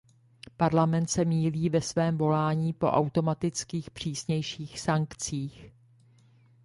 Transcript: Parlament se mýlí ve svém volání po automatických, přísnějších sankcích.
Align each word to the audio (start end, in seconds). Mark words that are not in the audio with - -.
Parlament 0.57 1.07
se 1.09 1.25
mýlí 1.25 1.69
ve 1.69 1.81
svém 1.81 2.17
volání 2.17 2.73
po 2.73 2.87
automatických, 2.87 3.89
přísnějších 3.91 4.79
sankcích. 4.81 5.71